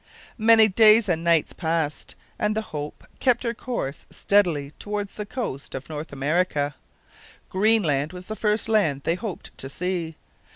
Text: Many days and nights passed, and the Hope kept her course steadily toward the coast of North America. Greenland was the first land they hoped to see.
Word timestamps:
Many 0.39 0.67
days 0.67 1.07
and 1.07 1.23
nights 1.23 1.53
passed, 1.53 2.15
and 2.39 2.55
the 2.57 2.63
Hope 2.73 3.03
kept 3.19 3.43
her 3.43 3.53
course 3.53 4.07
steadily 4.09 4.71
toward 4.79 5.09
the 5.09 5.27
coast 5.27 5.75
of 5.75 5.89
North 5.89 6.11
America. 6.11 6.73
Greenland 7.49 8.11
was 8.11 8.25
the 8.25 8.35
first 8.35 8.67
land 8.67 9.01
they 9.03 9.13
hoped 9.13 9.55
to 9.59 9.69
see. 9.69 10.15